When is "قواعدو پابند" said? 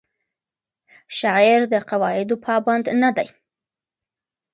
1.89-2.85